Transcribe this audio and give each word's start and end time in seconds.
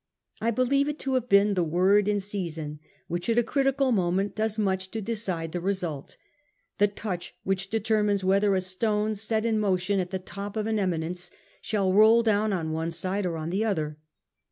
I 0.41 0.49
believe 0.49 0.89
it 0.89 0.97
to 1.01 1.13
have 1.13 1.29
been 1.29 1.53
the 1.53 1.63
word 1.63 2.07
in 2.07 2.19
season 2.19 2.79
which 3.07 3.29
at 3.29 3.37
a 3.37 3.43
critical 3.43 3.91
moment 3.91 4.33
does 4.35 4.57
much 4.57 4.89
to 4.89 4.99
decide 4.99 5.51
the 5.51 5.61
result; 5.61 6.17
the 6.79 6.87
touch 6.87 7.35
which 7.43 7.69
determines 7.69 8.23
whether 8.23 8.55
a 8.55 8.61
stone 8.61 9.13
set 9.13 9.45
in 9.45 9.59
motion 9.59 9.99
at 9.99 10.09
the 10.09 10.17
top 10.17 10.57
of 10.57 10.65
an 10.65 10.79
eminence 10.79 11.29
shall 11.61 11.93
roll 11.93 12.23
down 12.23 12.51
on 12.51 12.71
one 12.71 12.89
side 12.89 13.27
or 13.27 13.37
on 13.37 13.51
the 13.51 13.63
other. 13.63 13.99